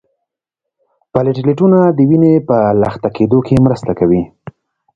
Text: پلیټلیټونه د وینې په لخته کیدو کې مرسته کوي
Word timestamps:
پلیټلیټونه 1.13 1.79
د 1.97 1.99
وینې 2.09 2.33
په 2.49 2.57
لخته 2.81 3.09
کیدو 3.17 3.39
کې 3.47 3.55
مرسته 3.65 3.91
کوي 3.99 4.23